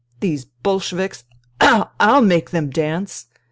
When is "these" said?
0.19-0.45